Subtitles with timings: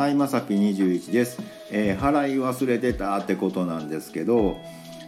[0.00, 4.56] はいまさぴ21です、えー、払い忘れてたってことなんですけど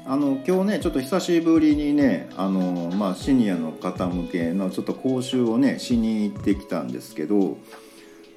[0.05, 7.57] あの今日ねちょっと久しぶりにねあの、まあ、シニアの方向けのちょっと講習をねしに行ってきたんですけど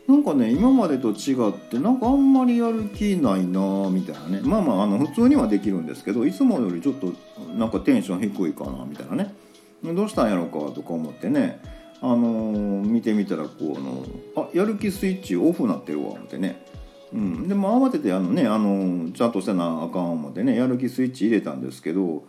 [0.07, 4.39] なんかね今までと違ってなんかあんまりやる気ないなみたいなね。
[4.41, 7.11] まあまああの普通にはできるんですけどいつもよりちょっと
[7.57, 9.35] なんかテンション低いかなみたいなね。
[9.83, 11.59] どうしたんやろうかとか思ってね。
[12.01, 16.65] あのー、見てみたらこうあのあやる気スイッチオフなってるわ思ってね。
[17.13, 22.25] うん、でも慌ててあのねあのちゃんとせなあかん思ってねやる気スイッチ入れたんですけど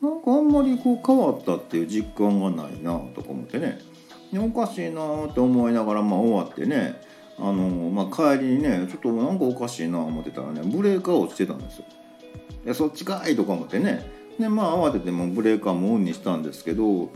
[0.00, 3.80] なんかあんまりこう変わったっていう実感がないなとか思ってね。
[4.38, 5.00] おかしいな
[5.34, 7.00] と思いながらまあ終わってね
[7.36, 11.84] あの、まあ、帰りにねちょっとなんかおかしいな思ってたらねブレーカー落ちてたんですよ。
[12.64, 14.06] いやそっちかいとか思ってね。
[14.38, 17.10] でまあ慌ててもブレーカーもオンにしたんですけど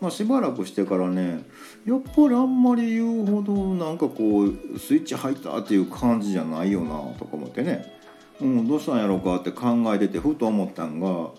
[0.00, 1.42] まあ、しばらくしてからね
[1.86, 7.94] やっぱりあんまり言うほどなんかこうスイッチ入ったっていう感じじゃないよなとか思ってね、
[8.40, 11.30] うん、どうしたんやろうかって考えててふと思ったんが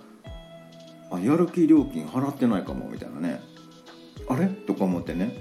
[1.11, 3.41] あやる気料金払ってないかもみたいなね。
[4.27, 4.47] あれ？
[4.47, 5.37] とか思ってね。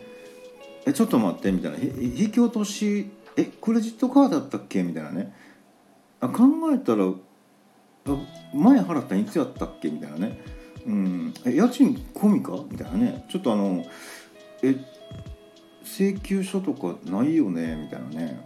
[0.86, 1.78] えちょっと待ってみたいな。
[1.78, 4.84] 引き落としえクレジットカードだったっけ？
[4.84, 5.34] みたいなね。
[6.20, 7.06] あ考えたら
[8.54, 9.90] 前払ったんいつやったっけ？
[9.90, 10.38] みたいなね。
[10.86, 12.52] うん、え家賃込みか？
[12.70, 13.26] みたいなね。
[13.28, 13.84] ちょっとあの
[14.62, 14.76] え
[15.84, 17.76] 請求書とかないよね？
[17.76, 18.40] みたいなね。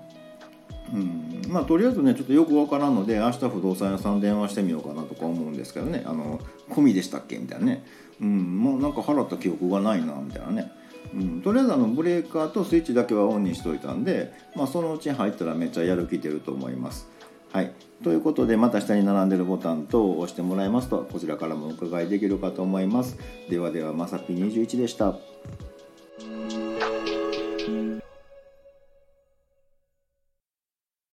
[0.92, 1.42] うん。
[1.48, 6.02] まあとりあえずねちょっとよくわからんので明日不動産屋さん電話してみようかなとか思うんですけどね。
[6.06, 7.36] あの込みでしたっけ？
[7.36, 7.84] みたいなね。
[8.20, 8.58] うん。
[8.58, 10.72] もうなんか払った記憶がないなみたいなね。
[11.12, 17.08] うん、とりあえずあのブレーカーとスイッチだけはオンにしといたんで、まあ、そのうち入ったらめっちゃやる気出ると思います。
[17.52, 17.72] はい、
[18.04, 23.18] ということでまた下に並んでるボタン等を押してもらいますとこちらからもお伺いできるかと思います。
[23.48, 25.16] ではではまさぴ21でした。